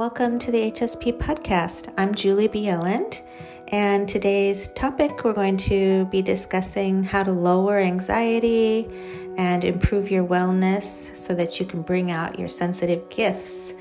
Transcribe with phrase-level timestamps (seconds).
[0.00, 1.92] welcome to the HSP podcast.
[1.98, 3.20] I'm Julie Bjelland,
[3.68, 8.88] and today's topic we're going to be discussing how to lower anxiety
[9.36, 13.74] and improve your wellness so that you can bring out your sensitive gifts.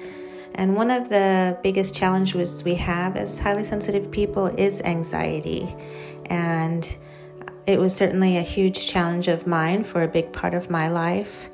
[0.56, 5.74] And one of the biggest challenges we have as highly sensitive people is anxiety.
[6.26, 6.98] And
[7.66, 11.50] it was certainly a huge challenge of mine for a big part of my life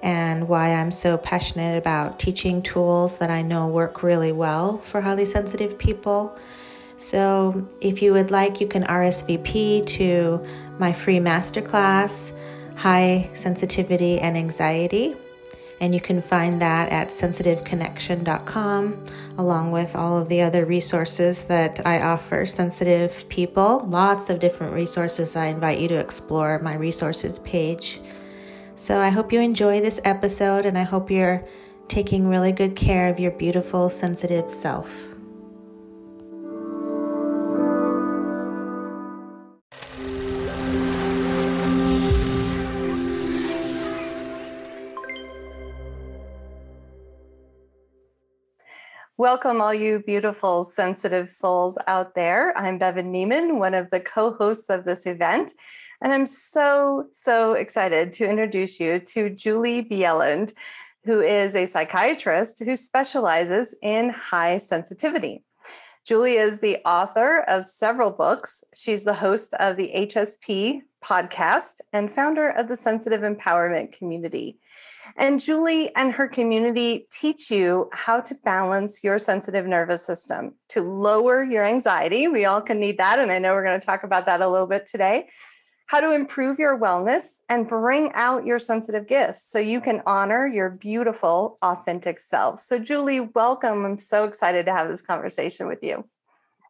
[0.00, 5.00] and why I'm so passionate about teaching tools that I know work really well for
[5.00, 6.38] highly sensitive people.
[6.96, 10.44] So, if you would like, you can RSVP to
[10.78, 12.32] my free masterclass,
[12.76, 15.14] High Sensitivity and Anxiety.
[15.80, 19.04] And you can find that at sensitiveconnection.com,
[19.38, 23.84] along with all of the other resources that I offer sensitive people.
[23.86, 25.36] Lots of different resources.
[25.36, 28.00] I invite you to explore my resources page.
[28.78, 31.44] So I hope you enjoy this episode and I hope you're
[31.88, 34.88] taking really good care of your beautiful, sensitive self.
[49.16, 52.56] Welcome, all you beautiful, sensitive souls out there.
[52.56, 55.50] I'm Bevin Niemann, one of the co hosts of this event.
[56.00, 60.52] And I'm so, so excited to introduce you to Julie Bjelland,
[61.04, 65.42] who is a psychiatrist who specializes in high sensitivity.
[66.04, 68.64] Julie is the author of several books.
[68.74, 74.58] She's the host of the HSP podcast and founder of the Sensitive Empowerment Community.
[75.16, 80.80] And Julie and her community teach you how to balance your sensitive nervous system to
[80.80, 82.28] lower your anxiety.
[82.28, 83.18] We all can need that.
[83.18, 85.28] And I know we're going to talk about that a little bit today
[85.88, 90.46] how to improve your wellness and bring out your sensitive gifts so you can honor
[90.46, 92.60] your beautiful, authentic self.
[92.60, 93.86] So, Julie, welcome.
[93.86, 96.04] I'm so excited to have this conversation with you.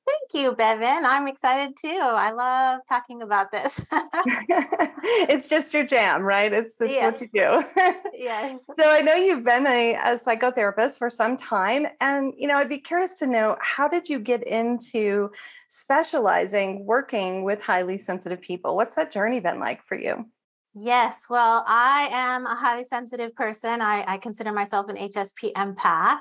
[0.08, 1.04] Thank you, Bevin.
[1.04, 2.00] I'm excited too.
[2.00, 3.78] I love talking about this.
[3.92, 6.50] it's just your jam, right?
[6.50, 7.12] It's, it's yes.
[7.12, 7.98] what you do.
[8.18, 8.64] yes.
[8.80, 12.68] So I know you've been a, a, psychotherapist for some time, and you know, I'd
[12.68, 15.30] be curious to know how did you get into
[15.68, 18.76] specializing working with highly sensitive people?
[18.76, 20.26] What's that journey been like for you?
[20.74, 23.82] Yes, well, I am a highly sensitive person.
[23.82, 26.20] I, I consider myself an HSP empath.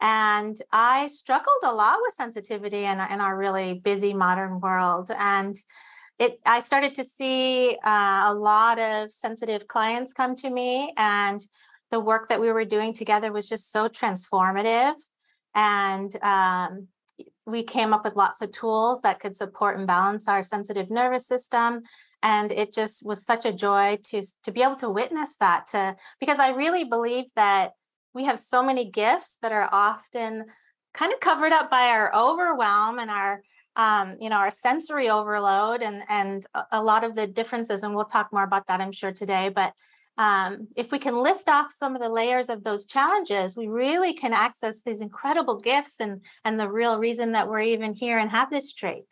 [0.00, 5.10] And I struggled a lot with sensitivity in, in our really busy modern world.
[5.16, 5.56] And
[6.18, 11.40] it, I started to see uh, a lot of sensitive clients come to me, and
[11.90, 14.94] the work that we were doing together was just so transformative.
[15.54, 16.88] And um,
[17.46, 21.26] we came up with lots of tools that could support and balance our sensitive nervous
[21.26, 21.82] system
[22.22, 25.96] and it just was such a joy to to be able to witness that to
[26.20, 27.72] because i really believe that
[28.18, 30.44] we have so many gifts that are often
[30.92, 33.42] kind of covered up by our overwhelm and our
[33.76, 38.04] um, you know our sensory overload and and a lot of the differences and we'll
[38.04, 39.72] talk more about that i'm sure today but
[40.18, 44.12] um, if we can lift off some of the layers of those challenges we really
[44.14, 48.30] can access these incredible gifts and and the real reason that we're even here and
[48.30, 49.06] have this trait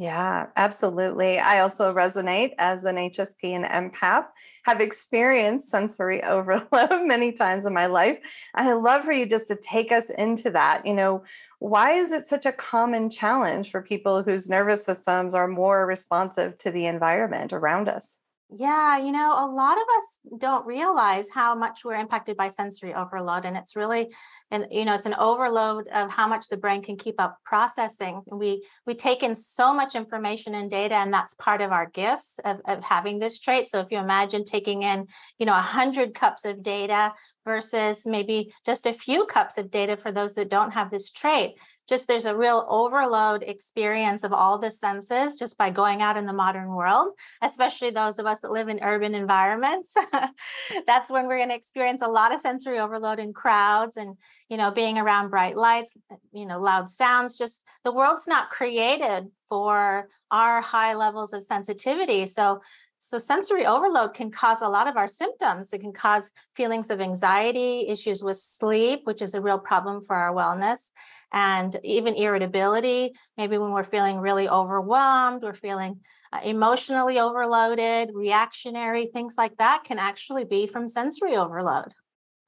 [0.00, 1.40] yeah, absolutely.
[1.40, 4.26] I also resonate as an HSP and empath,
[4.62, 8.16] have experienced sensory overload many times in my life.
[8.54, 10.86] And I'd love for you just to take us into that.
[10.86, 11.24] You know,
[11.58, 16.56] why is it such a common challenge for people whose nervous systems are more responsive
[16.58, 18.20] to the environment around us?
[18.50, 22.94] Yeah, you know, a lot of us don't realize how much we're impacted by sensory
[22.94, 23.44] overload.
[23.44, 24.10] And it's really,
[24.50, 28.22] and you know, it's an overload of how much the brain can keep up processing.
[28.26, 32.40] We we take in so much information and data, and that's part of our gifts
[32.42, 33.68] of, of having this trait.
[33.68, 37.12] So if you imagine taking in, you know, a hundred cups of data
[37.48, 41.54] versus maybe just a few cups of data for those that don't have this trait,
[41.88, 46.26] just there's a real overload experience of all the senses just by going out in
[46.26, 49.94] the modern world, especially those of us that live in urban environments.
[50.86, 54.16] That's when we're going to experience a lot of sensory overload in crowds and,
[54.50, 55.90] you know, being around bright lights,
[56.32, 57.38] you know, loud sounds.
[57.38, 62.26] Just the world's not created for our high levels of sensitivity.
[62.26, 62.60] So
[62.98, 65.72] so, sensory overload can cause a lot of our symptoms.
[65.72, 70.16] It can cause feelings of anxiety, issues with sleep, which is a real problem for
[70.16, 70.90] our wellness,
[71.32, 73.14] and even irritability.
[73.36, 76.00] Maybe when we're feeling really overwhelmed, we're feeling
[76.32, 81.94] uh, emotionally overloaded, reactionary, things like that can actually be from sensory overload.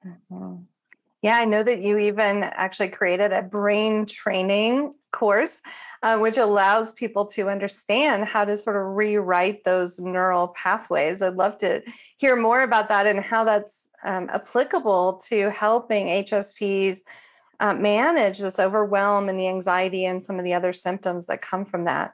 [0.05, 0.63] Mm-hmm.
[1.21, 5.61] Yeah, I know that you even actually created a brain training course,
[6.01, 11.21] uh, which allows people to understand how to sort of rewrite those neural pathways.
[11.21, 11.83] I'd love to
[12.17, 17.01] hear more about that and how that's um, applicable to helping HSPs
[17.59, 21.63] uh, manage this overwhelm and the anxiety and some of the other symptoms that come
[21.63, 22.13] from that?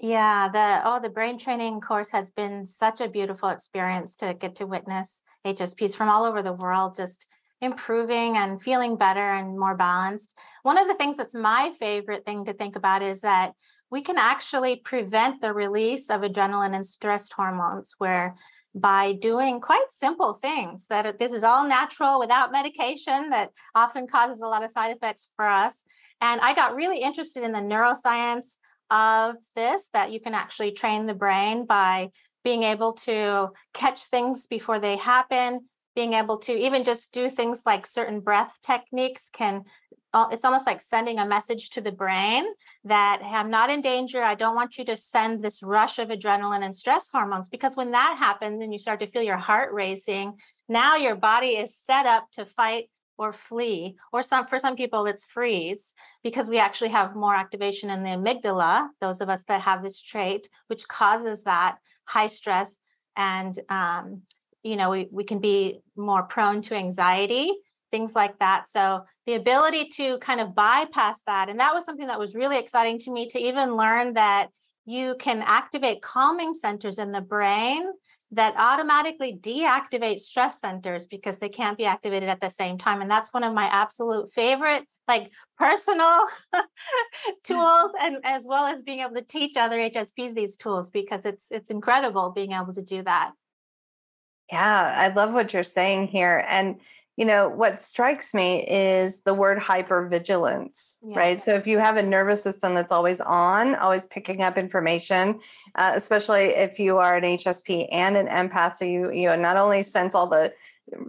[0.00, 4.56] Yeah, the oh, the brain training course has been such a beautiful experience to get
[4.56, 7.26] to witness HSPs from all over the world just
[7.60, 10.36] improving and feeling better and more balanced.
[10.62, 13.52] One of the things that's my favorite thing to think about is that
[13.90, 18.36] we can actually prevent the release of adrenaline and stress hormones where
[18.74, 24.40] by doing quite simple things that this is all natural without medication that often causes
[24.40, 25.82] a lot of side effects for us.
[26.20, 28.56] And I got really interested in the neuroscience
[28.90, 32.10] of this that you can actually train the brain by
[32.44, 37.62] being able to catch things before they happen, being able to even just do things
[37.66, 39.64] like certain breath techniques can
[40.12, 42.44] uh, it's almost like sending a message to the brain
[42.84, 44.22] that I'm not in danger.
[44.22, 47.92] I don't want you to send this rush of adrenaline and stress hormones because when
[47.92, 50.34] that happens and you start to feel your heart racing,
[50.68, 55.04] now your body is set up to fight or flee, or some for some people
[55.04, 55.92] it's freeze
[56.24, 60.00] because we actually have more activation in the amygdala, those of us that have this
[60.00, 61.76] trait, which causes that
[62.06, 62.78] high stress
[63.16, 64.22] and um,
[64.62, 67.52] you know we, we can be more prone to anxiety
[67.90, 72.06] things like that so the ability to kind of bypass that and that was something
[72.06, 74.48] that was really exciting to me to even learn that
[74.86, 77.90] you can activate calming centers in the brain
[78.32, 83.10] that automatically deactivate stress centers because they can't be activated at the same time and
[83.10, 86.20] that's one of my absolute favorite like personal
[86.54, 86.60] hmm.
[87.42, 91.50] tools and as well as being able to teach other HSPs these tools because it's
[91.50, 93.32] it's incredible being able to do that.
[94.52, 96.80] Yeah, I love what you're saying here and
[97.20, 101.18] you know what strikes me is the word hypervigilance yeah.
[101.18, 105.38] right so if you have a nervous system that's always on always picking up information
[105.74, 109.58] uh, especially if you are an hsp and an empath so you you know, not
[109.58, 110.50] only sense all the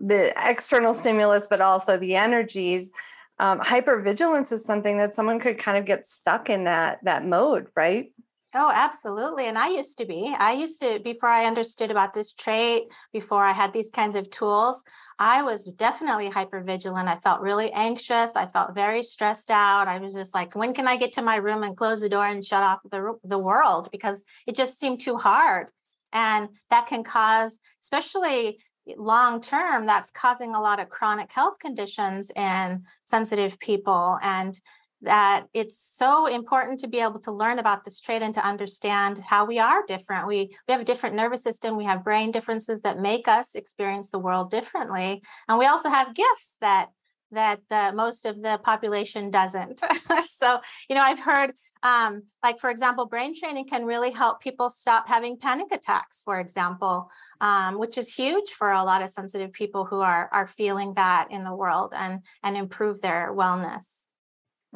[0.02, 2.92] the external stimulus but also the energies
[3.40, 7.68] um, hypervigilance is something that someone could kind of get stuck in that that mode
[7.74, 8.12] right
[8.54, 9.46] Oh, absolutely.
[9.46, 10.36] And I used to be.
[10.38, 14.30] I used to, before I understood about this trait, before I had these kinds of
[14.30, 14.84] tools,
[15.18, 17.08] I was definitely hyper vigilant.
[17.08, 18.36] I felt really anxious.
[18.36, 19.88] I felt very stressed out.
[19.88, 22.26] I was just like, when can I get to my room and close the door
[22.26, 23.88] and shut off the, the world?
[23.90, 25.72] Because it just seemed too hard.
[26.12, 28.60] And that can cause, especially
[28.98, 34.20] long term, that's causing a lot of chronic health conditions in sensitive people.
[34.22, 34.60] And
[35.02, 39.18] that it's so important to be able to learn about this trait and to understand
[39.20, 40.28] how we are different.
[40.28, 44.12] We we have a different nervous system, we have brain differences that make us experience
[44.12, 46.90] the world differently, and we also have gifts that
[47.32, 49.82] that the, most of the population doesn't.
[50.28, 50.60] so,
[50.90, 55.08] you know, I've heard um, like for example, brain training can really help people stop
[55.08, 57.10] having panic attacks, for example,
[57.40, 61.30] um, which is huge for a lot of sensitive people who are are feeling that
[61.32, 64.01] in the world and and improve their wellness.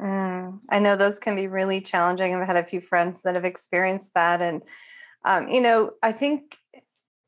[0.00, 2.34] Mm, I know those can be really challenging.
[2.34, 4.42] I've had a few friends that have experienced that.
[4.42, 4.62] And,
[5.24, 6.58] um, you know, I think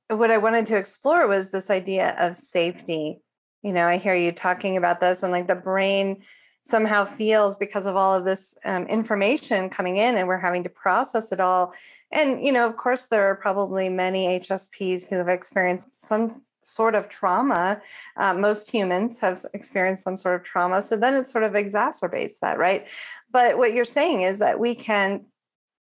[0.08, 3.20] what I wanted to explore was this idea of safety.
[3.62, 6.22] You know, I hear you talking about this and like the brain
[6.62, 10.68] somehow feels because of all of this um, information coming in and we're having to
[10.68, 11.72] process it all.
[12.12, 16.94] And, you know, of course, there are probably many HSPs who have experienced some sort
[16.94, 17.80] of trauma.
[18.16, 20.82] Uh, most humans have experienced some sort of trauma.
[20.82, 22.86] So then it sort of exacerbates that, right?
[23.30, 25.24] But what you're saying is that we can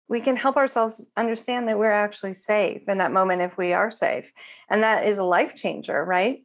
[0.06, 3.90] we can help ourselves understand that we're actually safe in that moment if we are
[3.90, 4.30] safe.
[4.68, 6.44] And that is a life changer, right?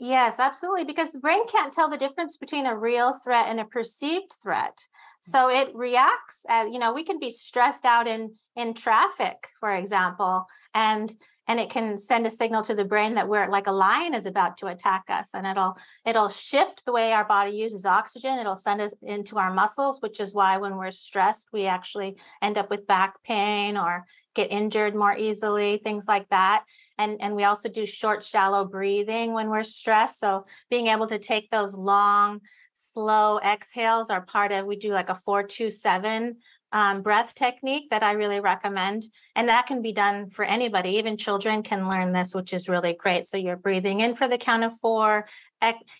[0.00, 0.84] Yes, absolutely.
[0.84, 4.86] Because the brain can't tell the difference between a real threat and a perceived threat.
[5.20, 9.74] So it reacts as, you know, we can be stressed out in in traffic, for
[9.74, 11.14] example, and
[11.50, 14.24] and it can send a signal to the brain that we're like a lion is
[14.24, 15.76] about to attack us and it'll
[16.06, 18.38] it'll shift the way our body uses oxygen.
[18.38, 22.56] It'll send us into our muscles which is why when we're stressed we actually end
[22.56, 26.62] up with back pain or get injured more easily things like that.
[26.98, 30.20] And and we also do short shallow breathing when we're stressed.
[30.20, 32.42] So being able to take those long
[32.74, 36.36] slow exhales are part of we do like a 427
[36.72, 39.04] um, breath technique that I really recommend.
[39.34, 40.90] And that can be done for anybody.
[40.90, 43.26] Even children can learn this, which is really great.
[43.26, 45.26] So you're breathing in for the count of four,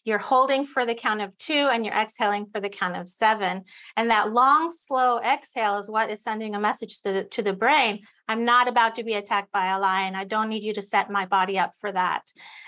[0.05, 3.65] you're holding for the count of two, and you're exhaling for the count of seven.
[3.97, 7.53] And that long, slow exhale is what is sending a message to the, to the
[7.53, 8.01] brain.
[8.29, 10.15] I'm not about to be attacked by a lion.
[10.15, 12.23] I don't need you to set my body up for that.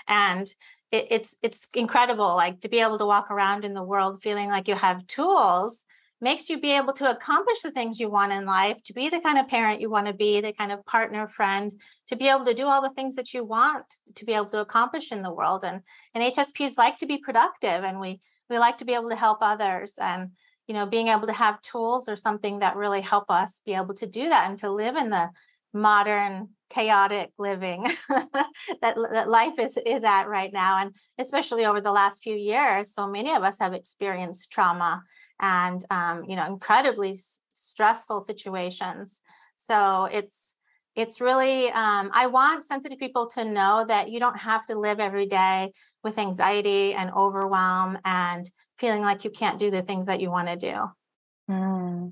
[0.07, 0.53] And
[0.91, 4.67] it's it's incredible like to be able to walk around in the world feeling like
[4.67, 5.87] you have tools
[6.23, 9.19] makes you be able to accomplish the things you want in life, to be the
[9.19, 11.71] kind of parent you want to be, the kind of partner, friend,
[12.07, 14.61] to be able to do all the things that you want to be able to
[14.61, 15.63] accomplish in the world.
[15.63, 15.81] And
[16.15, 19.39] and HSPs like to be productive, and we we like to be able to help
[19.41, 20.31] others and
[20.67, 23.93] you know being able to have tools or something that really help us be able
[23.95, 25.29] to do that and to live in the
[25.73, 31.91] modern chaotic living that, that life is is at right now and especially over the
[31.91, 35.03] last few years so many of us have experienced trauma
[35.39, 37.17] and um, you know incredibly
[37.53, 39.21] stressful situations
[39.57, 40.55] so it's
[40.95, 44.99] it's really um, i want sensitive people to know that you don't have to live
[44.99, 45.71] every day
[46.03, 48.49] with anxiety and overwhelm and
[48.79, 52.11] feeling like you can't do the things that you want to do mm.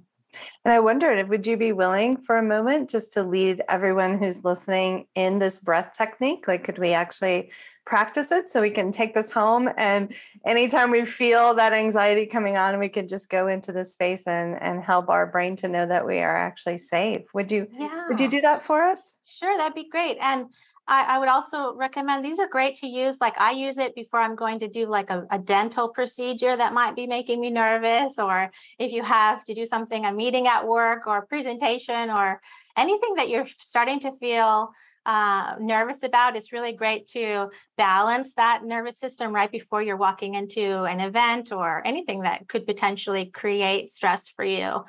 [0.63, 4.43] And I wondered, would you be willing for a moment just to lead everyone who's
[4.43, 6.47] listening in this breath technique?
[6.47, 7.51] Like, could we actually
[7.85, 9.69] practice it so we can take this home?
[9.75, 10.13] And
[10.45, 14.61] anytime we feel that anxiety coming on, we can just go into this space and,
[14.61, 17.21] and help our brain to know that we are actually safe.
[17.33, 18.07] Would you, yeah.
[18.07, 19.17] would you do that for us?
[19.25, 20.17] Sure, that'd be great.
[20.21, 20.47] And
[20.87, 23.21] I, I, would also recommend these are great to use.
[23.21, 26.73] Like I use it before I'm going to do like a, a, dental procedure that
[26.73, 30.67] might be making me nervous, or if you have to do something, a meeting at
[30.67, 32.41] work or a presentation or
[32.75, 34.71] anything that you're starting to feel
[35.05, 37.47] uh, nervous about, it's really great to
[37.77, 42.65] balance that nervous system right before you're walking into an event or anything that could
[42.65, 44.83] potentially create stress for you.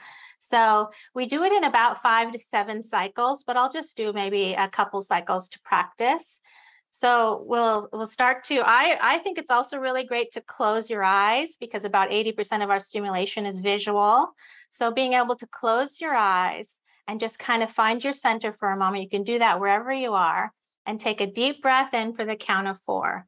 [0.45, 4.55] So we do it in about five to seven cycles, but I'll just do maybe
[4.55, 6.41] a couple cycles to practice.
[6.91, 11.03] So we'll we'll start to I I think it's also really great to close your
[11.03, 14.35] eyes because about 80% of our stimulation is visual.
[14.71, 18.71] So being able to close your eyes and just kind of find your center for
[18.71, 19.05] a moment.
[19.05, 20.53] You can do that wherever you are
[20.85, 23.27] and take a deep breath in for the count of four.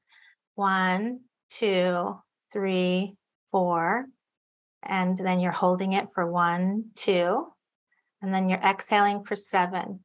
[0.56, 2.18] One, two,
[2.52, 3.16] three,
[3.50, 4.06] four
[4.86, 7.46] and then you're holding it for one, two,
[8.22, 10.00] and then you're exhaling for seven.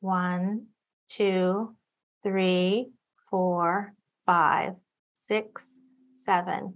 [0.00, 0.66] One,
[1.08, 1.74] two,
[2.22, 2.90] three,
[3.30, 3.94] four,
[4.26, 4.74] five,
[5.26, 5.66] six,
[6.22, 6.74] seven.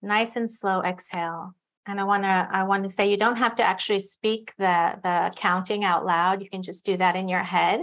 [0.00, 1.54] Nice and slow exhale.
[1.86, 4.98] And I want to I want to say you don't have to actually speak the
[5.02, 6.42] the counting out loud.
[6.42, 7.82] You can just do that in your head.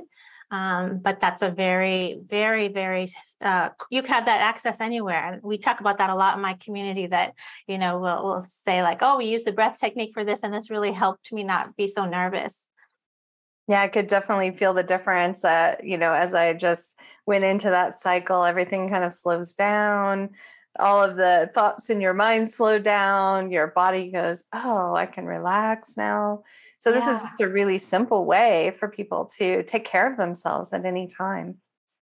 [0.52, 3.08] Um, but that's a very, very, very,
[3.40, 5.34] uh, you have that access anywhere.
[5.34, 7.36] And we talk about that a lot in my community that,
[7.68, 10.42] you know, we'll, we'll say like, oh, we use the breath technique for this.
[10.42, 12.66] And this really helped me not be so nervous.
[13.68, 15.46] Yeah, I could definitely feel the difference.
[15.46, 20.32] Uh, you know, as I just went into that cycle, everything kind of slows down.
[20.80, 23.52] All of the thoughts in your mind slow down.
[23.52, 26.42] Your body goes, oh, I can relax now.
[26.80, 27.18] So this yeah.
[27.18, 31.08] is just a really simple way for people to take care of themselves at any
[31.08, 31.58] time.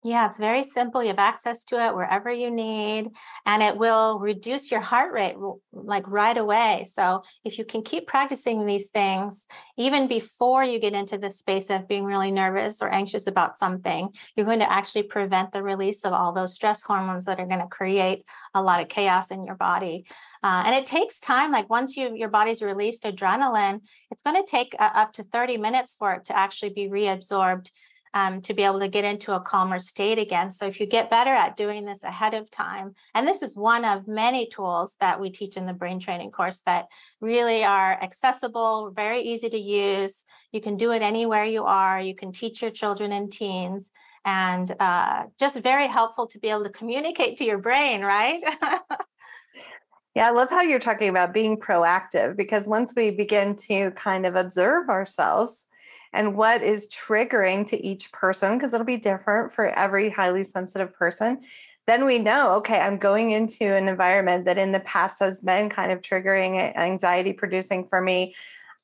[0.08, 1.02] Yeah, it's very simple.
[1.04, 3.10] You have access to it wherever you need,
[3.46, 5.36] and it will reduce your heart rate
[5.74, 6.86] like right away.
[6.90, 9.46] So, if you can keep practicing these things,
[9.76, 14.08] even before you get into the space of being really nervous or anxious about something,
[14.38, 17.60] you're going to actually prevent the release of all those stress hormones that are going
[17.60, 18.24] to create
[18.54, 20.06] a lot of chaos in your body.
[20.42, 21.52] Uh, and it takes time.
[21.52, 25.58] Like once you your body's released adrenaline, it's going to take uh, up to 30
[25.58, 27.68] minutes for it to actually be reabsorbed
[28.14, 30.52] um, to be able to get into a calmer state again.
[30.52, 33.86] So if you get better at doing this ahead of time, and this is one
[33.86, 36.88] of many tools that we teach in the brain training course that
[37.22, 40.26] really are accessible, very easy to use.
[40.52, 42.02] You can do it anywhere you are.
[42.02, 43.92] You can teach your children and teens
[44.28, 48.44] and uh, just very helpful to be able to communicate to your brain, right?
[50.16, 54.26] yeah, I love how you're talking about being proactive because once we begin to kind
[54.26, 55.68] of observe ourselves,
[56.14, 60.94] and what is triggering to each person, because it'll be different for every highly sensitive
[60.94, 61.42] person,
[61.88, 65.70] then we know, okay, I'm going into an environment that in the past has been
[65.70, 68.36] kind of triggering anxiety producing for me.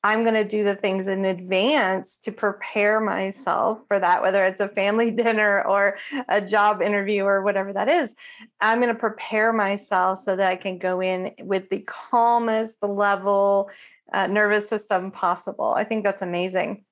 [0.02, 4.60] I'm going to do the things in advance to prepare myself for that, whether it's
[4.60, 5.96] a family dinner or
[6.28, 8.14] a job interview or whatever that is.
[8.60, 13.70] I'm going to prepare myself so that I can go in with the calmest level
[14.12, 15.74] uh, nervous system possible.
[15.76, 16.84] I think that's amazing.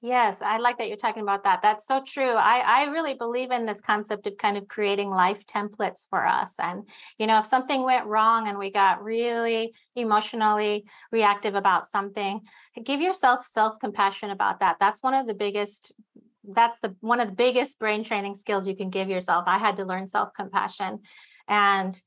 [0.00, 1.60] Yes, I like that you're talking about that.
[1.60, 2.34] That's so true.
[2.34, 6.54] I, I really believe in this concept of kind of creating life templates for us.
[6.60, 6.88] And,
[7.18, 12.40] you know, if something went wrong and we got really emotionally reactive about something,
[12.84, 14.76] give yourself self compassion about that.
[14.78, 15.92] That's one of the biggest
[16.50, 19.44] that's the one of the biggest brain training skills you can give yourself.
[19.48, 21.00] I had to learn self compassion
[21.48, 22.00] and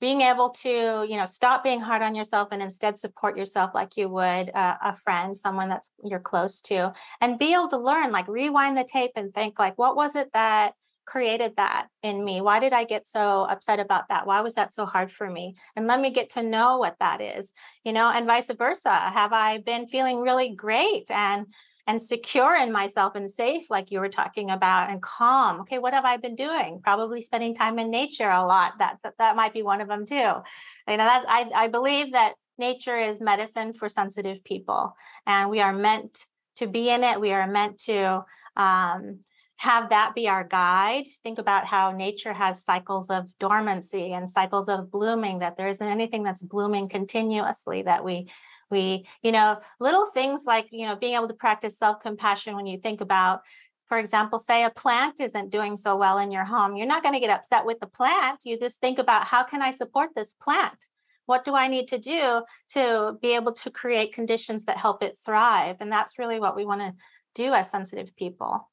[0.00, 3.96] being able to you know stop being hard on yourself and instead support yourself like
[3.96, 8.12] you would uh, a friend someone that's you're close to and be able to learn
[8.12, 10.74] like rewind the tape and think like what was it that
[11.06, 12.40] created that in me?
[12.40, 14.26] Why did i get so upset about that?
[14.26, 15.54] Why was that so hard for me?
[15.76, 17.52] And let me get to know what that is
[17.84, 18.90] you know and vice versa.
[18.92, 21.46] Have i been feeling really great and
[21.86, 25.60] and secure in myself and safe, like you were talking about, and calm.
[25.60, 26.80] Okay, what have I been doing?
[26.82, 28.74] Probably spending time in nature a lot.
[28.78, 30.14] That that, that might be one of them too.
[30.14, 30.42] You
[30.88, 35.72] know, that I, I believe that nature is medicine for sensitive people, and we are
[35.72, 36.24] meant
[36.56, 37.20] to be in it.
[37.20, 38.24] We are meant to
[38.56, 39.20] um,
[39.58, 41.04] have that be our guide.
[41.22, 45.86] Think about how nature has cycles of dormancy and cycles of blooming, that there isn't
[45.86, 48.28] anything that's blooming continuously, that we
[48.70, 52.78] we you know little things like you know being able to practice self-compassion when you
[52.78, 53.42] think about
[53.88, 57.14] for example say a plant isn't doing so well in your home you're not going
[57.14, 60.34] to get upset with the plant you just think about how can i support this
[60.40, 60.86] plant?
[61.26, 62.42] What do i need to do
[62.74, 65.76] to be able to create conditions that help it thrive?
[65.80, 66.94] And that's really what we want to
[67.34, 68.70] do as sensitive people.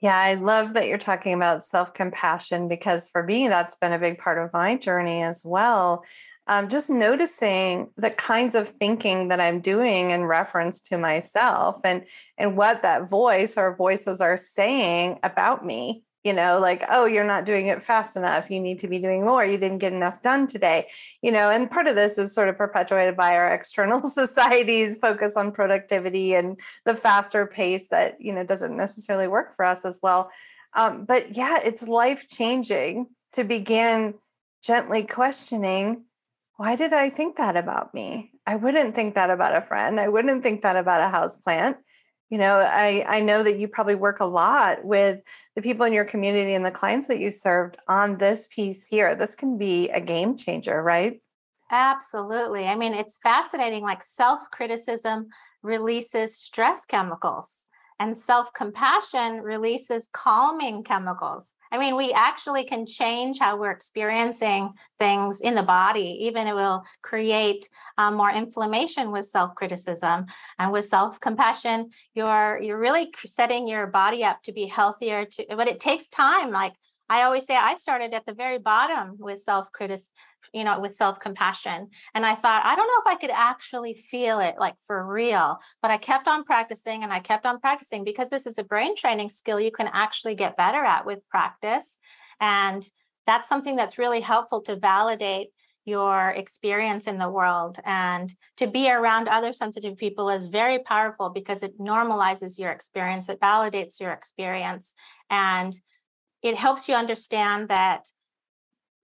[0.00, 3.98] Yeah, I love that you're talking about self compassion because for me, that's been a
[3.98, 6.04] big part of my journey as well
[6.48, 12.04] um, just noticing the kinds of thinking that I'm doing in reference to myself and
[12.38, 16.04] and what that voice or voices are saying about me.
[16.24, 18.50] You know, like, oh, you're not doing it fast enough.
[18.50, 19.46] You need to be doing more.
[19.46, 20.88] You didn't get enough done today.
[21.22, 25.36] You know, and part of this is sort of perpetuated by our external society's focus
[25.36, 30.00] on productivity and the faster pace that, you know, doesn't necessarily work for us as
[30.02, 30.30] well.
[30.74, 34.14] Um, but yeah, it's life changing to begin
[34.62, 36.04] gently questioning
[36.58, 38.32] why did I think that about me?
[38.44, 40.00] I wouldn't think that about a friend.
[40.00, 41.76] I wouldn't think that about a house plant.
[42.30, 45.20] You know, I, I know that you probably work a lot with
[45.54, 49.14] the people in your community and the clients that you served on this piece here.
[49.14, 51.22] This can be a game changer, right?
[51.70, 52.66] Absolutely.
[52.66, 53.84] I mean, it's fascinating.
[53.84, 55.28] Like self criticism
[55.62, 57.66] releases stress chemicals,
[58.00, 61.54] and self compassion releases calming chemicals.
[61.70, 66.18] I mean, we actually can change how we're experiencing things in the body.
[66.22, 70.26] Even it will create um, more inflammation with self-criticism
[70.58, 71.90] and with self-compassion.
[72.14, 75.26] You're you're really setting your body up to be healthier.
[75.26, 76.50] To, but it takes time.
[76.50, 76.74] Like
[77.08, 80.08] I always say, I started at the very bottom with self-criticism
[80.52, 81.88] you know, with self compassion.
[82.14, 85.58] And I thought, I don't know if I could actually feel it like for real.
[85.82, 88.96] But I kept on practicing and I kept on practicing because this is a brain
[88.96, 91.98] training skill you can actually get better at with practice.
[92.40, 92.88] And
[93.26, 95.48] that's something that's really helpful to validate
[95.84, 97.78] your experience in the world.
[97.84, 103.28] And to be around other sensitive people is very powerful because it normalizes your experience,
[103.28, 104.92] it validates your experience,
[105.30, 105.74] and
[106.42, 108.06] it helps you understand that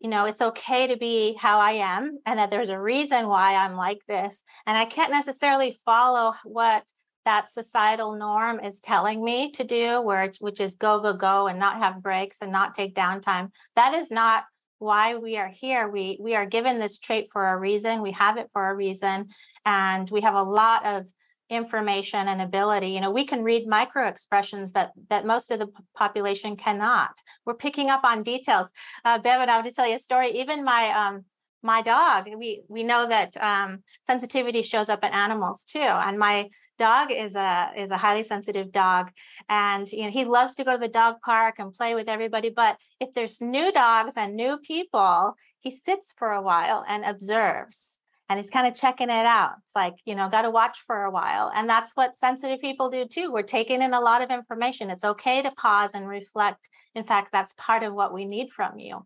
[0.04, 3.54] you know, it's okay to be how I am and that there's a reason why
[3.54, 4.42] I'm like this.
[4.66, 6.84] And I can't necessarily follow what
[7.24, 11.58] that societal norm is telling me to do, where which is go, go, go and
[11.58, 13.48] not have breaks and not take downtime.
[13.76, 14.44] That is not
[14.78, 15.88] why we are here.
[15.88, 18.02] We we are given this trait for a reason.
[18.02, 19.28] We have it for a reason.
[19.64, 21.06] And we have a lot of
[21.54, 25.68] information and ability you know we can read micro expressions that that most of the
[25.96, 27.12] population cannot.
[27.44, 28.68] We're picking up on details.
[29.04, 30.40] Uh, bevin i want to tell you a story.
[30.40, 31.24] Even my um
[31.64, 36.50] my dog we we know that um, sensitivity shows up in animals too and my
[36.78, 39.10] dog is a is a highly sensitive dog
[39.48, 42.50] and you know he loves to go to the dog park and play with everybody
[42.50, 47.98] but if there's new dogs and new people he sits for a while and observes
[48.28, 49.52] and he's kind of checking it out.
[49.62, 51.52] It's like, you know, got to watch for a while.
[51.54, 53.30] And that's what sensitive people do too.
[53.30, 54.90] We're taking in a lot of information.
[54.90, 56.68] It's okay to pause and reflect.
[56.94, 59.04] In fact, that's part of what we need from you.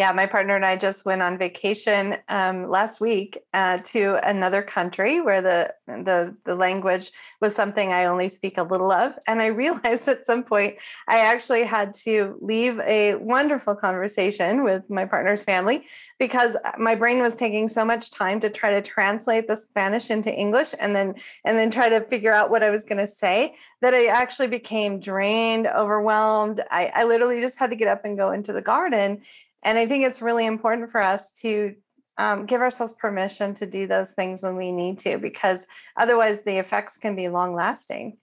[0.00, 4.62] Yeah, my partner and I just went on vacation um, last week uh, to another
[4.62, 9.42] country where the, the the language was something I only speak a little of, and
[9.42, 15.04] I realized at some point I actually had to leave a wonderful conversation with my
[15.04, 15.84] partner's family
[16.18, 20.32] because my brain was taking so much time to try to translate the Spanish into
[20.34, 23.54] English and then and then try to figure out what I was going to say
[23.82, 26.62] that I actually became drained, overwhelmed.
[26.70, 29.20] I, I literally just had to get up and go into the garden
[29.62, 31.74] and I think it's really important for us to
[32.18, 36.58] um, give ourselves permission to do those things when we need to, because otherwise the
[36.58, 38.18] effects can be long lasting.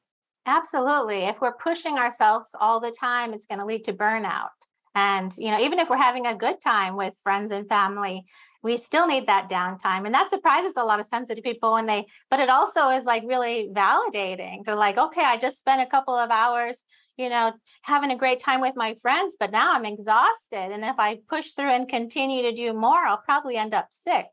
[0.45, 1.23] Absolutely.
[1.23, 4.49] If we're pushing ourselves all the time, it's going to lead to burnout.
[4.95, 8.25] And, you know, even if we're having a good time with friends and family,
[8.63, 10.05] we still need that downtime.
[10.05, 13.23] And that surprises a lot of sensitive people when they, but it also is like
[13.25, 14.63] really validating.
[14.63, 16.83] They're like, okay, I just spent a couple of hours
[17.17, 20.71] you know, having a great time with my friends, but now I'm exhausted.
[20.71, 24.27] And if I push through and continue to do more, I'll probably end up sick.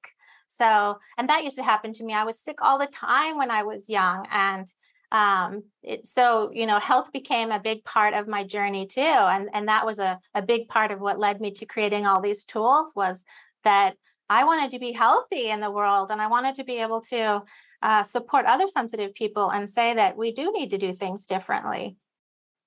[0.48, 2.12] So, and that used to happen to me.
[2.12, 4.26] I was sick all the time when I was young.
[4.30, 4.66] And
[5.10, 9.00] um, it, so, you know, health became a big part of my journey too.
[9.00, 12.20] And, and that was a, a big part of what led me to creating all
[12.20, 13.24] these tools was
[13.64, 13.94] that
[14.28, 17.42] I wanted to be healthy in the world and I wanted to be able to
[17.82, 21.96] uh, support other sensitive people and say that we do need to do things differently.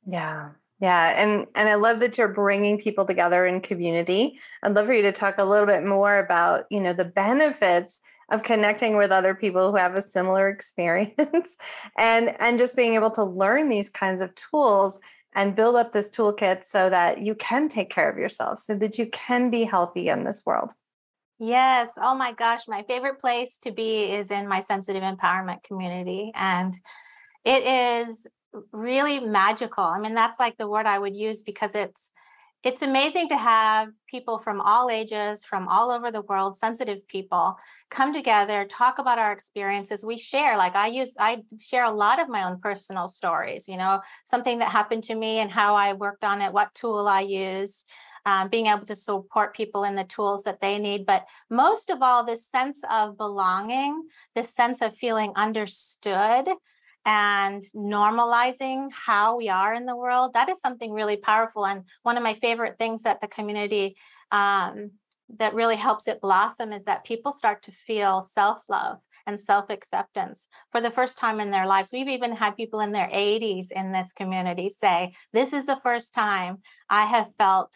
[0.07, 0.51] Yeah.
[0.79, 4.39] Yeah, and and I love that you're bringing people together in community.
[4.61, 7.99] I'd love for you to talk a little bit more about, you know, the benefits
[8.29, 11.57] of connecting with other people who have a similar experience
[11.97, 14.99] and and just being able to learn these kinds of tools
[15.33, 18.97] and build up this toolkit so that you can take care of yourself so that
[18.97, 20.71] you can be healthy in this world.
[21.39, 21.89] Yes.
[22.01, 22.67] Oh my gosh.
[22.67, 26.31] My favorite place to be is in my sensitive empowerment community.
[26.33, 26.73] And
[27.45, 28.25] it is
[28.71, 29.83] really magical.
[29.83, 32.11] I mean, that's like the word I would use because it's
[32.63, 37.55] it's amazing to have people from all ages, from all over the world, sensitive people
[37.91, 40.03] come together, talk about our experiences.
[40.03, 43.77] We share, like I use, I share a lot of my own personal stories, you
[43.77, 47.21] know, something that happened to me and how I worked on it, what tool I
[47.21, 47.87] used
[48.27, 51.05] um, being able to support people in the tools that they need.
[51.05, 54.03] But most of all, this sense of belonging,
[54.35, 56.49] this sense of feeling understood
[57.07, 61.65] and normalizing how we are in the world, that is something really powerful.
[61.65, 63.95] And one of my favorite things that the community
[64.33, 64.91] um,
[65.37, 69.69] that really helps it blossom is that people start to feel self love and self
[69.69, 71.91] acceptance for the first time in their lives.
[71.93, 76.13] We've even had people in their 80s in this community say, This is the first
[76.13, 76.57] time
[76.89, 77.71] I have felt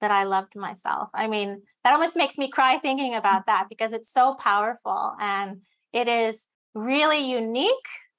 [0.00, 1.08] that I loved myself.
[1.14, 5.60] I mean, that almost makes me cry thinking about that because it's so powerful and
[5.92, 7.74] it is really unique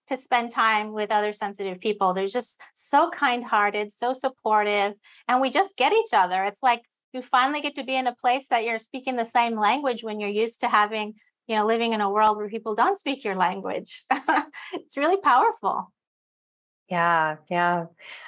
[0.07, 2.13] to spend time with other sensitive people.
[2.13, 4.93] They're just so kind hearted, so supportive,
[5.27, 6.43] and we just get each other.
[6.43, 6.81] It's like
[7.13, 10.19] you finally get to be in a place that you're speaking the same language when
[10.19, 11.13] you're used to having,
[11.47, 14.03] you know, living in a world where people don't speak your language.
[14.73, 15.91] it's really powerful.
[16.89, 17.85] Yeah, yeah.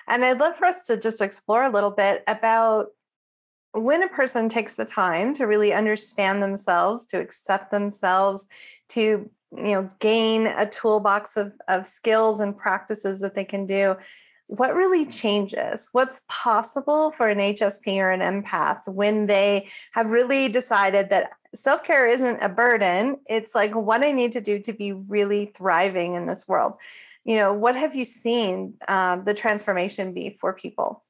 [0.08, 2.88] And I'd love for us to just explore a little bit about
[3.74, 8.48] when a person takes the time to really understand themselves, to accept themselves,
[8.90, 13.96] to you know gain a toolbox of, of skills and practices that they can do
[14.48, 20.48] what really changes what's possible for an hsp or an empath when they have really
[20.48, 24.91] decided that self-care isn't a burden it's like what i need to do to be
[24.91, 26.74] really thriving in this world
[27.24, 31.04] you know what have you seen um, the transformation be for people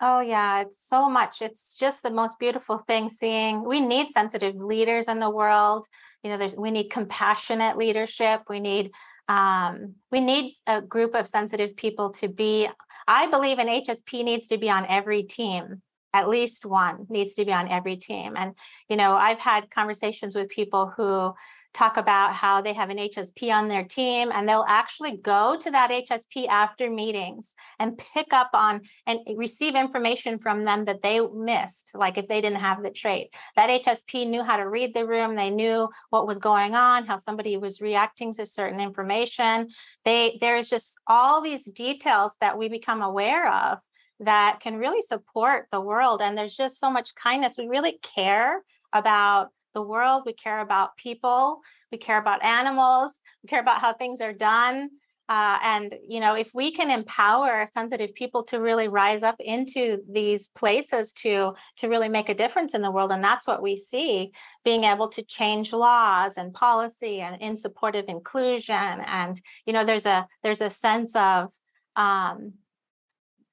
[0.00, 1.40] Oh, yeah, it's so much.
[1.40, 3.64] It's just the most beautiful thing seeing.
[3.64, 5.86] We need sensitive leaders in the world.
[6.24, 8.42] You know, there's we need compassionate leadership.
[8.48, 8.92] We need
[9.28, 12.68] um, we need a group of sensitive people to be.
[13.06, 15.82] I believe an HSP needs to be on every team.
[16.14, 18.34] At least one needs to be on every team.
[18.36, 18.54] And
[18.88, 21.34] you know, I've had conversations with people who
[21.74, 25.70] talk about how they have an HSP on their team and they'll actually go to
[25.72, 31.20] that HSP after meetings and pick up on and receive information from them that they
[31.20, 33.34] missed, like if they didn't have the trait.
[33.56, 37.18] That HSP knew how to read the room, they knew what was going on, how
[37.18, 39.68] somebody was reacting to certain information.
[40.04, 43.78] They there's just all these details that we become aware of
[44.20, 47.56] that can really support the world and there's just so much kindness.
[47.58, 51.60] We really care about the world, we care about people,
[51.92, 54.90] we care about animals, we care about how things are done.
[55.26, 60.02] Uh, and you know, if we can empower sensitive people to really rise up into
[60.10, 63.74] these places to to really make a difference in the world, and that's what we
[63.74, 64.32] see,
[64.64, 69.84] being able to change laws and policy and in support of inclusion, and you know,
[69.84, 71.50] there's a there's a sense of
[71.96, 72.52] um,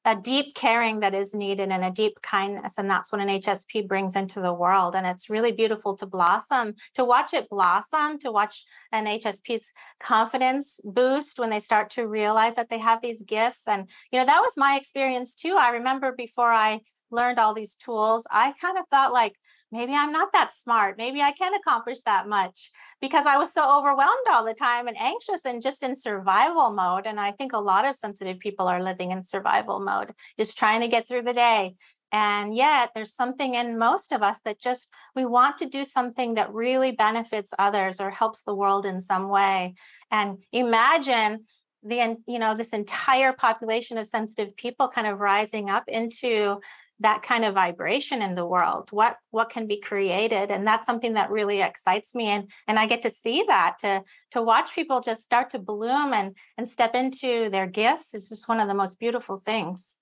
[0.06, 3.88] a deep caring that is needed and a deep kindness and that's what an hsp
[3.88, 4.96] brings into the world.
[4.96, 10.80] And it's really beautiful to blossom to watch it blossom to watch an hsp's confidence
[10.84, 13.68] boost when they start to realize that they have these gifts.
[13.68, 15.56] And you know that was my experience too.
[15.58, 19.36] I remember before i learned all these tools i kind of thought like
[19.72, 20.98] maybe I'm not that smart.
[20.98, 24.98] Maybe I can't accomplish that much because I was so overwhelmed all the time and
[25.00, 27.08] anxious and just in survival mode.
[27.08, 30.82] And I think a lot of sensitive people are living in survival mode, just trying
[30.82, 31.76] to get through the day.
[32.14, 36.34] And yet, there's something in most of us that just we want to do something
[36.34, 39.76] that really benefits others or helps the world in some way.
[40.12, 41.46] And imagine
[41.84, 46.60] the you know this entire population of sensitive people kind of rising up into
[47.02, 51.14] that kind of vibration in the world what what can be created and that's something
[51.14, 55.02] that really excites me and and i get to see that to to watch people
[55.02, 58.74] just start to bloom and and step into their gifts is just one of the
[58.74, 59.96] most beautiful things.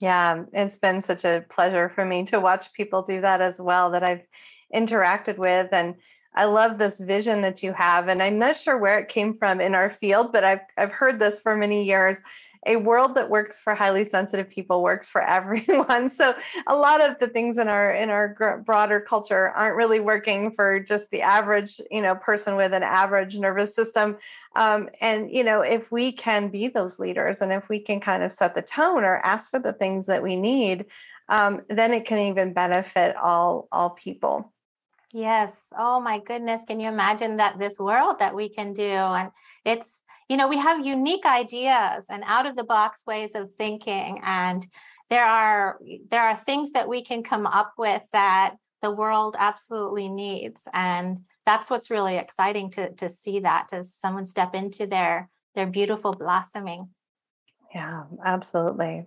[0.00, 3.90] Yeah it's been such a pleasure for me to watch people do that as well
[3.90, 4.26] that i've
[4.74, 5.94] interacted with and
[6.32, 9.60] I love this vision that you have and I'm not sure where it came from
[9.60, 12.22] in our field but I've I've heard this for many years
[12.66, 16.08] a world that works for highly sensitive people works for everyone.
[16.08, 16.34] So
[16.66, 20.80] a lot of the things in our in our broader culture aren't really working for
[20.80, 24.18] just the average, you know, person with an average nervous system.
[24.56, 28.22] Um, and you know, if we can be those leaders, and if we can kind
[28.22, 30.86] of set the tone or ask for the things that we need,
[31.28, 34.52] um, then it can even benefit all all people.
[35.12, 35.72] Yes.
[35.76, 36.64] Oh my goodness.
[36.66, 38.82] Can you imagine that this world that we can do?
[38.82, 39.30] And
[39.64, 44.20] it's, you know, we have unique ideas and out of the box ways of thinking.
[44.22, 44.64] And
[45.10, 50.08] there are there are things that we can come up with that the world absolutely
[50.08, 50.62] needs.
[50.72, 55.66] And that's what's really exciting to to see that to someone step into their their
[55.66, 56.90] beautiful blossoming.
[57.74, 59.06] Yeah, absolutely.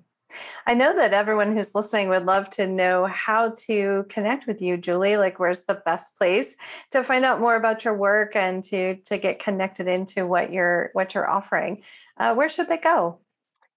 [0.65, 4.77] I know that everyone who's listening would love to know how to connect with you,
[4.77, 5.17] Julie.
[5.17, 6.57] Like, where's the best place
[6.91, 10.89] to find out more about your work and to to get connected into what you're
[10.93, 11.83] what you're offering?
[12.17, 13.19] Uh, where should they go?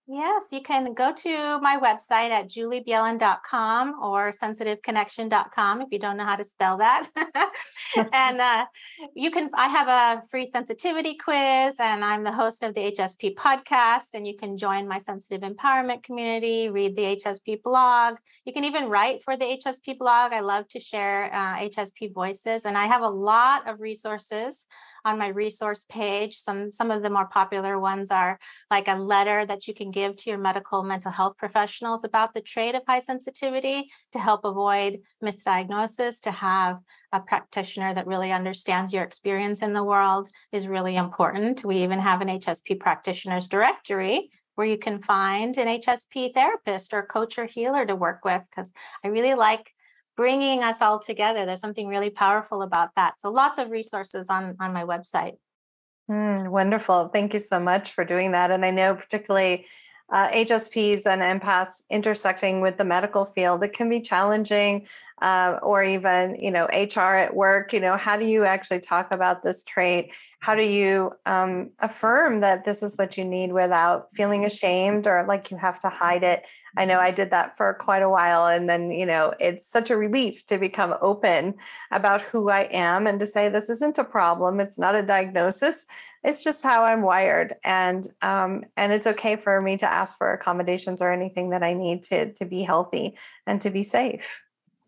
[0.08, 6.24] Yes, you can go to my website at juliebjelland.com or sensitiveconnection.com if you don't know
[6.24, 7.08] how to spell that.
[8.12, 8.66] and uh,
[9.16, 13.34] you can, I have a free sensitivity quiz, and I'm the host of the HSP
[13.34, 14.14] podcast.
[14.14, 18.18] And you can join my sensitive empowerment community, read the HSP blog.
[18.44, 20.32] You can even write for the HSP blog.
[20.32, 24.68] I love to share uh, HSP voices, and I have a lot of resources
[25.06, 26.36] on my resource page.
[26.38, 28.38] Some, some of the more popular ones are
[28.72, 32.40] like a letter that you can give to your medical mental health professionals about the
[32.40, 36.80] trait of high sensitivity to help avoid misdiagnosis, to have
[37.12, 41.64] a practitioner that really understands your experience in the world is really important.
[41.64, 47.06] We even have an HSP practitioners directory where you can find an HSP therapist or
[47.06, 48.72] coach or healer to work with because
[49.04, 49.70] I really like
[50.16, 51.46] bringing us all together.
[51.46, 53.20] There's something really powerful about that.
[53.20, 55.36] So lots of resources on on my website.
[56.10, 57.08] Mm, wonderful.
[57.08, 58.50] Thank you so much for doing that.
[58.50, 59.66] And I know particularly
[60.10, 64.86] uh, HSPs and empaths intersecting with the medical field, it can be challenging,
[65.20, 67.72] uh, or even you know HR at work.
[67.72, 70.12] You know, how do you actually talk about this trait?
[70.38, 75.24] How do you um, affirm that this is what you need without feeling ashamed or
[75.26, 76.44] like you have to hide it?
[76.76, 78.46] I know I did that for quite a while.
[78.46, 81.54] And then, you know, it's such a relief to become open
[81.90, 84.60] about who I am and to say, this isn't a problem.
[84.60, 85.86] It's not a diagnosis.
[86.26, 87.54] It's just how I'm wired.
[87.64, 91.72] And, um, and it's okay for me to ask for accommodations or anything that I
[91.72, 94.40] need to, to be healthy and to be safe.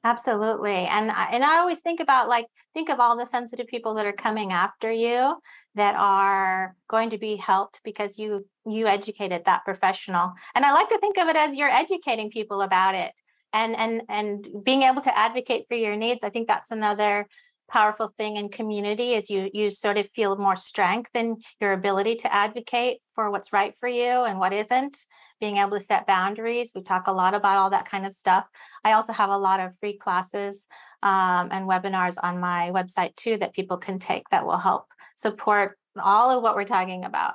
[0.05, 0.87] Absolutely.
[0.87, 4.07] And I, and I always think about like think of all the sensitive people that
[4.07, 5.37] are coming after you
[5.75, 10.33] that are going to be helped because you you educated that professional.
[10.55, 13.13] And I like to think of it as you're educating people about it
[13.53, 16.23] and and and being able to advocate for your needs.
[16.23, 17.27] I think that's another
[17.69, 22.17] powerful thing in community is you you sort of feel more strength in your ability
[22.17, 25.05] to advocate for what's right for you and what isn't
[25.41, 28.47] being able to set boundaries we talk a lot about all that kind of stuff
[28.85, 30.67] i also have a lot of free classes
[31.03, 35.79] um, and webinars on my website too that people can take that will help support
[36.03, 37.35] all of what we're talking about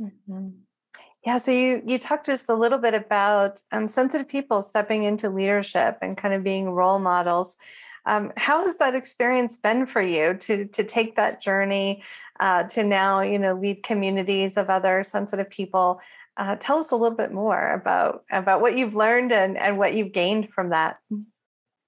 [0.00, 0.48] mm-hmm.
[1.26, 5.30] Yeah, so you you talked just a little bit about um, sensitive people stepping into
[5.30, 7.56] leadership and kind of being role models.
[8.06, 12.02] Um, how has that experience been for you to to take that journey
[12.40, 16.00] uh, to now you know lead communities of other sensitive people?
[16.36, 19.94] Uh, tell us a little bit more about about what you've learned and and what
[19.94, 20.98] you've gained from that.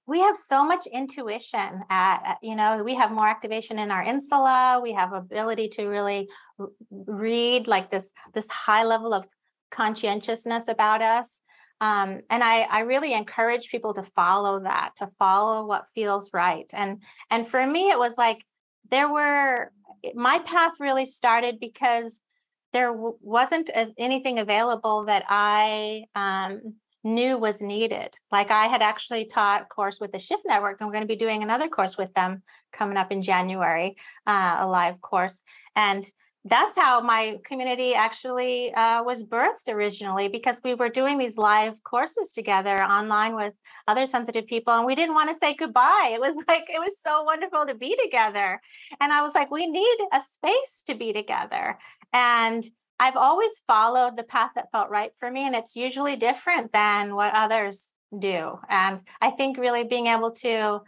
[0.07, 4.79] We have so much intuition at, you know, we have more activation in our insula.
[4.81, 6.29] We have ability to really
[6.89, 9.25] read like this this high level of
[9.69, 11.41] conscientiousness about us
[11.79, 16.69] um, and I, I really encourage people to follow that to follow what feels right.
[16.73, 18.43] And and for me it was like
[18.89, 19.71] there were
[20.15, 22.19] my path really started because
[22.73, 28.17] there w- wasn't a, anything available that i um, knew was needed.
[28.31, 31.13] Like i had actually taught a course with the shift network and we're going to
[31.13, 32.41] be doing another course with them
[32.73, 35.43] coming up in january uh, a live course.
[35.75, 36.05] And
[36.49, 41.81] that's how my community actually uh, was birthed originally because we were doing these live
[41.83, 43.53] courses together online with
[43.87, 46.11] other sensitive people and we didn't want to say goodbye.
[46.13, 48.61] It was like it was so wonderful to be together.
[48.99, 51.77] And i was like we need a space to be together.
[52.13, 52.63] And
[52.99, 57.15] i've always followed the path that felt right for me and it's usually different than
[57.15, 58.59] what others do.
[58.69, 60.81] And i think really being able to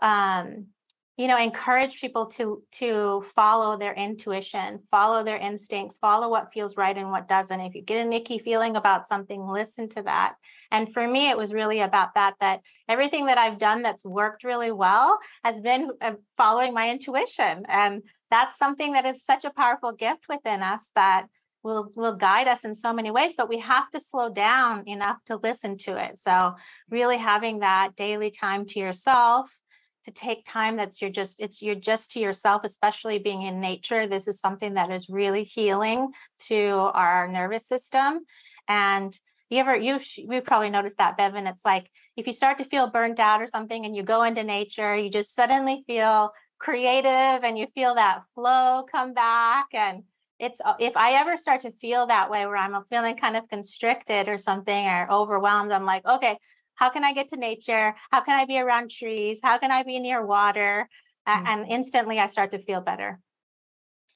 [0.00, 0.66] um,
[1.16, 6.76] you know encourage people to to follow their intuition follow their instincts follow what feels
[6.76, 7.60] right and what doesn't.
[7.60, 10.34] If you get a nicky feeling about something listen to that.
[10.70, 14.44] And for me it was really about that that everything that i've done that's worked
[14.44, 17.64] really well has been uh, following my intuition.
[17.68, 21.26] And that's something that is such a powerful gift within us that
[21.62, 25.18] will will guide us in so many ways but we have to slow down enough
[25.26, 26.18] to listen to it.
[26.18, 26.56] So
[26.90, 29.56] really having that daily time to yourself
[30.04, 34.06] to take time that's you're just it's you're just to yourself especially being in nature
[34.06, 36.12] this is something that is really healing
[36.46, 38.20] to our nervous system.
[38.68, 39.18] And
[39.50, 42.90] you ever you you probably noticed that bevin it's like if you start to feel
[42.90, 46.32] burnt out or something and you go into nature you just suddenly feel
[46.64, 49.66] creative and you feel that flow come back.
[49.74, 50.02] And
[50.38, 53.48] it's uh, if I ever start to feel that way where I'm feeling kind of
[53.48, 56.38] constricted or something or overwhelmed, I'm like, okay,
[56.74, 57.94] how can I get to nature?
[58.10, 59.40] How can I be around trees?
[59.42, 60.88] How can I be near water?
[61.28, 61.46] Mm-hmm.
[61.46, 63.20] And instantly I start to feel better.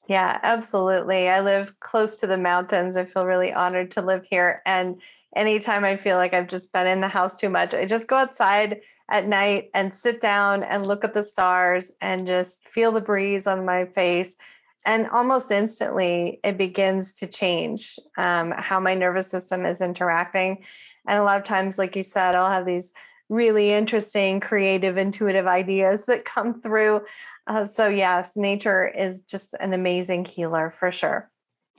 [0.07, 1.29] Yeah, absolutely.
[1.29, 2.97] I live close to the mountains.
[2.97, 4.61] I feel really honored to live here.
[4.65, 4.99] And
[5.35, 8.15] anytime I feel like I've just been in the house too much, I just go
[8.15, 13.01] outside at night and sit down and look at the stars and just feel the
[13.01, 14.37] breeze on my face
[14.85, 20.63] and almost instantly it begins to change um, how my nervous system is interacting.
[21.07, 22.93] And a lot of times like you said i'll have these
[23.29, 27.01] really interesting creative intuitive ideas that come through.
[27.47, 31.29] Uh, so yes nature is just an amazing healer for sure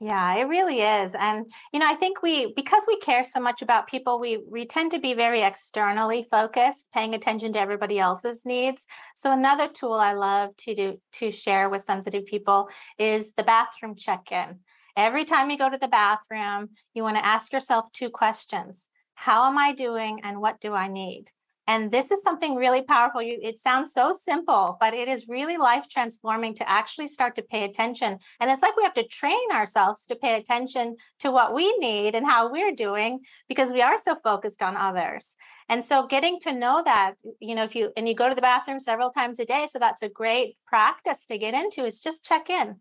[0.02, 1.12] yeah, it really is.
[1.18, 4.66] And you know, I think we because we care so much about people, we we
[4.66, 8.86] tend to be very externally focused, paying attention to everybody else's needs.
[9.14, 13.94] So another tool I love to do to share with sensitive people is the bathroom
[13.94, 14.60] check-in.
[14.96, 18.88] Every time you go to the bathroom, you want to ask yourself two questions.
[19.14, 21.26] How am I doing and what do I need?
[21.70, 23.22] And this is something really powerful.
[23.22, 27.42] You, it sounds so simple, but it is really life transforming to actually start to
[27.42, 28.18] pay attention.
[28.40, 32.16] And it's like we have to train ourselves to pay attention to what we need
[32.16, 35.36] and how we're doing because we are so focused on others.
[35.68, 38.40] And so getting to know that, you know, if you and you go to the
[38.40, 42.24] bathroom several times a day, so that's a great practice to get into is just
[42.24, 42.78] check in.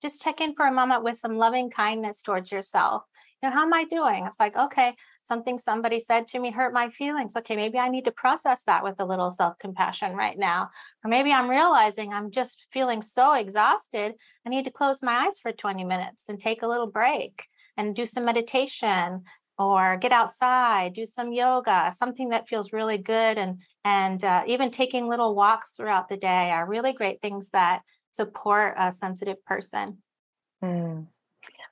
[0.00, 3.02] Just check in for a moment with some loving kindness towards yourself.
[3.42, 4.26] Know, how am I doing?
[4.26, 7.34] It's like, okay, something somebody said to me hurt my feelings.
[7.36, 10.68] Okay, maybe I need to process that with a little self compassion right now.
[11.04, 14.14] Or maybe I'm realizing I'm just feeling so exhausted.
[14.46, 17.44] I need to close my eyes for 20 minutes and take a little break
[17.78, 19.22] and do some meditation
[19.58, 23.38] or get outside, do some yoga, something that feels really good.
[23.38, 27.82] And, and uh, even taking little walks throughout the day are really great things that
[28.10, 29.98] support a sensitive person.
[30.62, 31.06] Mm.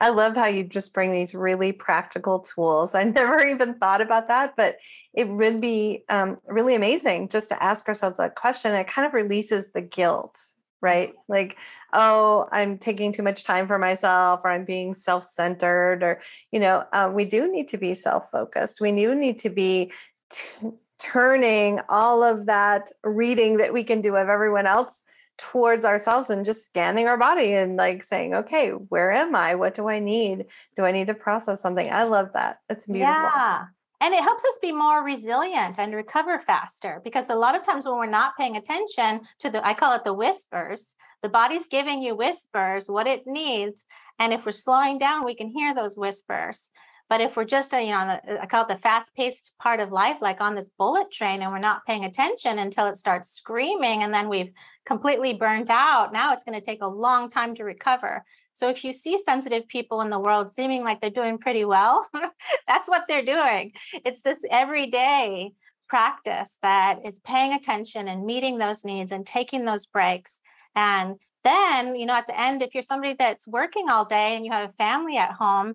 [0.01, 2.95] I love how you just bring these really practical tools.
[2.95, 4.77] I never even thought about that, but
[5.15, 8.75] it would be um, really amazing just to ask ourselves that question.
[8.75, 10.39] It kind of releases the guilt,
[10.81, 11.15] right?
[11.29, 11.57] Like,
[11.93, 16.21] oh, I'm taking too much time for myself, or I'm being self centered, or,
[16.53, 18.81] you know, uh, we do need to be self focused.
[18.81, 19.93] We do need to be.
[20.31, 25.03] T- turning all of that reading that we can do of everyone else
[25.39, 29.55] towards ourselves and just scanning our body and like saying, okay, where am I?
[29.55, 30.47] What do I need?
[30.77, 31.91] Do I need to process something?
[31.91, 32.59] I love that.
[32.69, 33.15] It's beautiful.
[33.15, 33.65] Yeah.
[34.01, 37.85] And it helps us be more resilient and recover faster because a lot of times
[37.85, 42.03] when we're not paying attention to the, I call it the whispers, the body's giving
[42.03, 43.85] you whispers, what it needs.
[44.21, 46.71] And if we're slowing down, we can hear those whispers.
[47.09, 49.81] But if we're just, uh, you know, the, I call it the fast paced part
[49.81, 53.31] of life, like on this bullet train, and we're not paying attention until it starts
[53.31, 54.53] screaming, and then we've
[54.89, 58.25] completely burned out, now it's going to take a long time to recover.
[58.55, 62.07] So if you see sensitive people in the world seeming like they're doing pretty well,
[62.67, 63.73] that's what they're doing.
[64.05, 65.53] It's this everyday
[65.89, 70.41] practice that is paying attention and meeting those needs and taking those breaks.
[70.75, 74.45] And then, you know, at the end, if you're somebody that's working all day and
[74.45, 75.75] you have a family at home,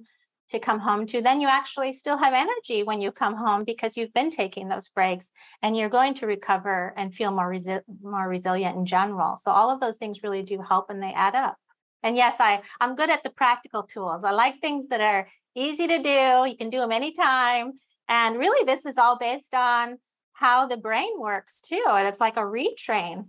[0.53, 3.97] to come home to, then you actually still have energy when you come home because
[3.97, 8.27] you've been taking those breaks and you're going to recover and feel more, resi- more
[8.27, 9.37] resilient in general.
[9.37, 11.57] So all of those things really do help and they add up.
[12.03, 14.23] And yes, I, I'm good at the practical tools.
[14.23, 16.49] I like things that are easy to do.
[16.49, 17.73] You can do them anytime.
[18.07, 19.97] And really, this is all based on
[20.33, 21.83] how the brain works too.
[21.87, 23.27] And it's like a retrain.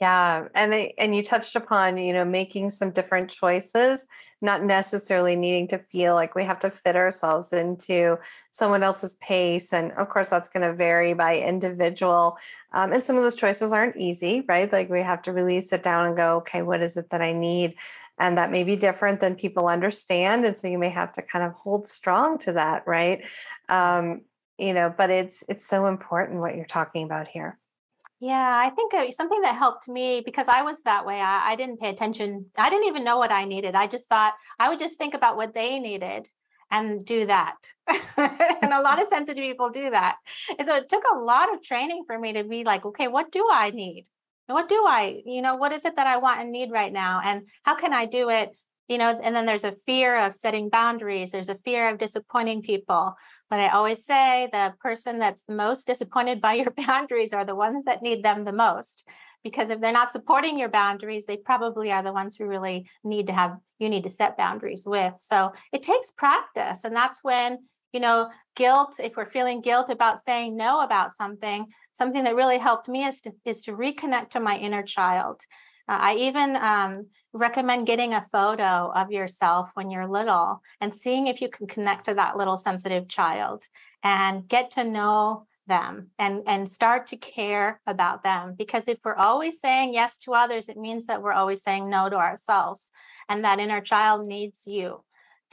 [0.00, 4.06] Yeah, and I, and you touched upon, you know, making some different choices,
[4.42, 8.18] not necessarily needing to feel like we have to fit ourselves into
[8.50, 12.36] someone else's pace, and of course that's going to vary by individual.
[12.72, 14.70] Um, and some of those choices aren't easy, right?
[14.70, 17.32] Like we have to really sit down and go, okay, what is it that I
[17.32, 17.74] need?
[18.18, 21.42] And that may be different than people understand, and so you may have to kind
[21.44, 23.22] of hold strong to that, right?
[23.70, 24.22] Um,
[24.58, 27.58] you know, but it's it's so important what you're talking about here.
[28.20, 31.20] Yeah, I think uh, something that helped me because I was that way.
[31.20, 32.46] I, I, didn't pay attention.
[32.56, 33.74] I didn't even know what I needed.
[33.74, 36.26] I just thought I would just think about what they needed
[36.70, 37.56] and do that.
[38.16, 40.16] and a lot of sensitive people do that.
[40.58, 43.30] And so it took a lot of training for me to be like, okay, what
[43.30, 44.06] do I need?
[44.46, 47.20] What do I, you know, what is it that I want and need right now?
[47.22, 48.56] And how can I do it
[48.88, 52.62] you know, and then there's a fear of setting boundaries, there's a fear of disappointing
[52.62, 53.16] people.
[53.48, 57.54] But I always say the person that's the most disappointed by your boundaries are the
[57.54, 59.04] ones that need them the most.
[59.44, 63.28] Because if they're not supporting your boundaries, they probably are the ones who really need
[63.28, 65.14] to have, you need to set boundaries with.
[65.20, 66.82] So it takes practice.
[66.82, 67.58] And that's when,
[67.92, 72.58] you know, guilt, if we're feeling guilt about saying no about something, something that really
[72.58, 75.40] helped me is to, is to reconnect to my inner child.
[75.88, 81.26] Uh, I even um, recommend getting a photo of yourself when you're little and seeing
[81.26, 83.62] if you can connect to that little sensitive child
[84.02, 88.54] and get to know them and and start to care about them.
[88.56, 92.08] Because if we're always saying yes to others it means that we're always saying no
[92.08, 92.90] to ourselves
[93.28, 95.02] and that inner child needs you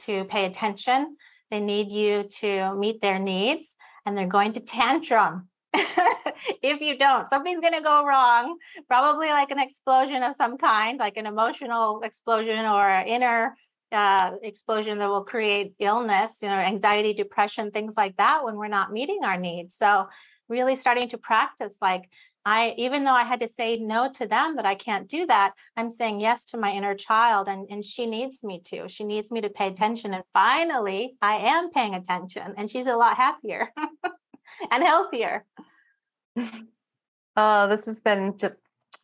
[0.00, 1.16] to pay attention.
[1.50, 3.74] They need you to meet their needs
[4.06, 5.48] and they're going to tantrum
[6.62, 8.56] if you don't, something's going to go wrong,
[8.86, 13.56] probably like an explosion of some kind, like an emotional explosion or an inner
[13.92, 18.68] uh, explosion that will create illness, you know, anxiety, depression, things like that when we're
[18.68, 19.76] not meeting our needs.
[19.76, 20.08] So,
[20.48, 22.08] really starting to practice like,
[22.44, 25.54] I, even though I had to say no to them that I can't do that,
[25.76, 28.86] I'm saying yes to my inner child and, and she needs me to.
[28.88, 30.12] She needs me to pay attention.
[30.12, 33.72] And finally, I am paying attention and she's a lot happier.
[34.70, 35.44] and healthier.
[37.36, 38.54] Oh, this has been just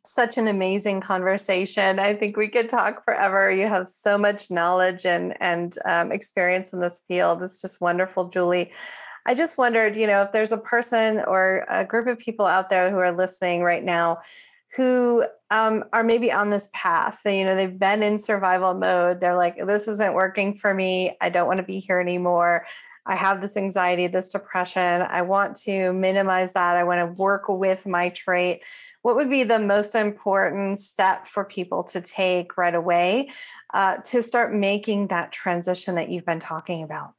[0.05, 1.98] such an amazing conversation.
[1.98, 3.51] I think we could talk forever.
[3.51, 7.42] You have so much knowledge and and um, experience in this field.
[7.42, 8.72] It's just wonderful, Julie.
[9.26, 12.70] I just wondered, you know, if there's a person or a group of people out
[12.70, 14.20] there who are listening right now
[14.76, 17.20] who um, are maybe on this path.
[17.24, 19.20] You know, they've been in survival mode.
[19.20, 21.16] They're like, this isn't working for me.
[21.20, 22.66] I don't want to be here anymore.
[23.07, 25.03] I have this anxiety, this depression.
[25.03, 26.76] I want to minimize that.
[26.76, 28.62] I want to work with my trait.
[29.03, 33.30] What would be the most important step for people to take right away
[33.72, 37.14] uh, to start making that transition that you've been talking about?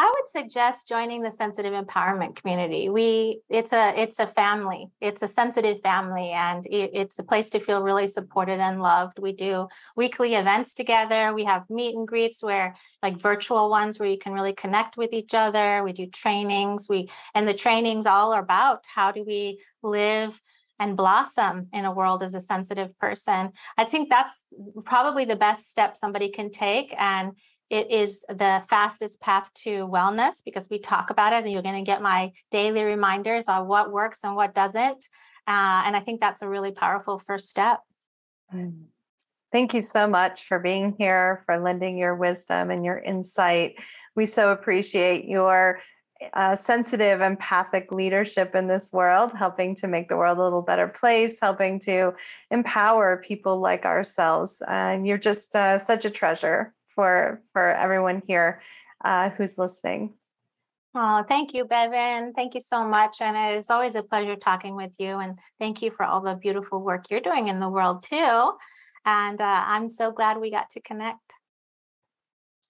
[0.00, 2.88] I would suggest joining the sensitive empowerment community.
[2.88, 4.90] We it's a it's a family.
[5.00, 9.18] It's a sensitive family and it, it's a place to feel really supported and loved.
[9.18, 11.34] We do weekly events together.
[11.34, 15.12] We have meet and greets where like virtual ones where you can really connect with
[15.12, 15.82] each other.
[15.82, 16.88] We do trainings.
[16.88, 20.40] We and the trainings all are about how do we live
[20.78, 23.50] and blossom in a world as a sensitive person.
[23.76, 24.34] I think that's
[24.84, 27.32] probably the best step somebody can take and
[27.70, 31.84] it is the fastest path to wellness because we talk about it and you're going
[31.84, 35.08] to get my daily reminders on what works and what doesn't.
[35.46, 37.80] Uh, and I think that's a really powerful first step.
[38.54, 38.84] Mm.
[39.50, 43.76] Thank you so much for being here, for lending your wisdom and your insight.
[44.14, 45.80] We so appreciate your
[46.34, 50.88] uh, sensitive, empathic leadership in this world, helping to make the world a little better
[50.88, 52.12] place, helping to
[52.50, 54.62] empower people like ourselves.
[54.68, 58.60] And you're just uh, such a treasure for for everyone here
[59.04, 60.14] uh, who's listening.
[60.96, 62.32] Oh, thank you, Bevin.
[62.34, 63.18] Thank you so much.
[63.20, 65.18] And it is always a pleasure talking with you.
[65.18, 68.52] And thank you for all the beautiful work you're doing in the world, too.
[69.04, 71.20] And uh, I'm so glad we got to connect.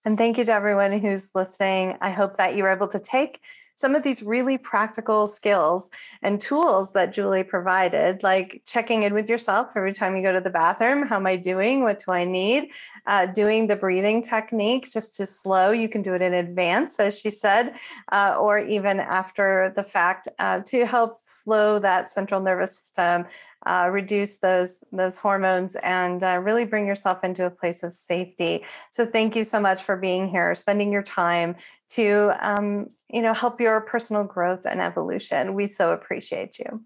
[0.04, 1.96] And thank you to everyone who's listening.
[2.02, 3.40] I hope that you were able to take
[3.78, 5.88] some of these really practical skills
[6.22, 10.40] and tools that Julie provided, like checking in with yourself every time you go to
[10.40, 11.06] the bathroom.
[11.06, 11.84] How am I doing?
[11.84, 12.72] What do I need?
[13.06, 15.70] Uh, doing the breathing technique just to slow.
[15.70, 17.76] You can do it in advance, as she said,
[18.10, 23.26] uh, or even after the fact uh, to help slow that central nervous system
[23.66, 28.64] uh, reduce those those hormones and uh, really bring yourself into a place of safety.
[28.90, 31.56] So thank you so much for being here, spending your time
[31.90, 35.54] to um, you know help your personal growth and evolution.
[35.54, 36.82] We so appreciate you.